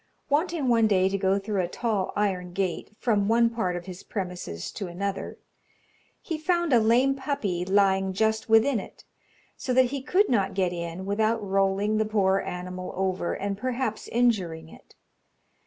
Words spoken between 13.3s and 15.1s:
and perhaps injuring it.